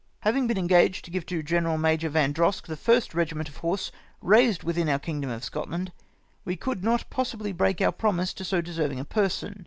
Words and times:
"Having 0.21 0.47
been 0.47 0.57
engaged 0.57 1.05
to 1.05 1.11
give 1.11 1.27
to 1.27 1.43
Greneral 1.43 1.79
Major 1.79 2.09
Vandrosk 2.09 2.65
the 2.65 2.75
first 2.75 3.13
regiment 3.13 3.49
of 3.49 3.57
horse 3.57 3.91
raised 4.19 4.63
within 4.63 4.89
om* 4.89 4.99
kingdom 4.99 5.29
of 5.29 5.43
Scotland, 5.43 5.91
we 6.43 6.55
could 6.55 6.83
not 6.83 7.07
possibly 7.11 7.51
break 7.51 7.81
our 7.81 7.91
promise 7.91 8.33
to 8.33 8.43
so 8.43 8.61
deserving 8.61 8.99
a 8.99 9.05
person. 9.05 9.59